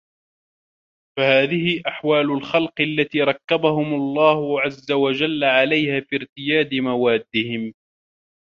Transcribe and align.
فَهَذِهِ 1.17 1.81
أَحْوَالُ 1.87 2.31
الْخَلْقِ 2.31 2.81
الَّتِي 2.81 3.21
رَكَّبَهُمْ 3.21 3.93
اللَّهُ 3.93 4.61
عَزَّ 4.61 4.91
وَجَلَّ 4.91 5.43
عَلَيْهَا 5.43 6.01
فِي 6.01 6.15
ارْتِيَادِ 6.15 6.73
مَوَادِّهِمْ 6.75 7.73